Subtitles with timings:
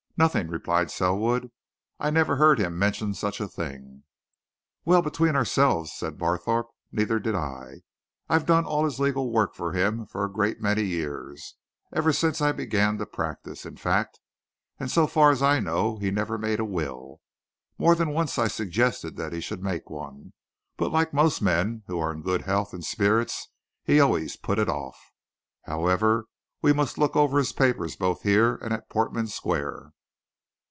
[0.17, 1.49] "Nothing," replied Selwood.
[1.99, 4.03] "I never heard him mention such a thing."
[4.85, 7.81] "Well, between ourselves," said Barthorpe, "neither did I.
[8.29, 11.55] I've done all his legal work for him for a great many years
[11.91, 14.19] ever since I began to practice, in fact
[14.79, 17.19] and so far as I know, he never made a will.
[17.79, 20.33] More than once I've suggested that he should make one,
[20.77, 23.49] but like most men who are in good health and spirits,
[23.83, 24.99] he always put it off.
[25.63, 26.25] However,
[26.61, 29.93] we must look over his papers both here and at Portman Square."